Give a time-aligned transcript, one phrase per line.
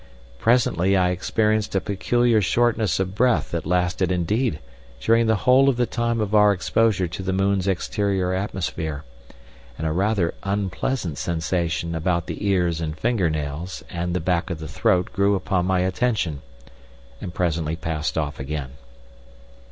[0.39, 4.57] Presently I experienced a peculiar shortness of breath that lasted indeed
[4.99, 9.03] during the whole of the time of our exposure to the moon's exterior atmosphere,
[9.77, 14.57] and a rather unpleasant sensation about the ears and finger nails and the back of
[14.57, 16.41] the throat grew upon my attention,
[17.21, 18.71] and presently passed off again.